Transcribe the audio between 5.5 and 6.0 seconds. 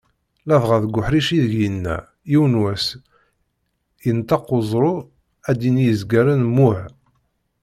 d-yini i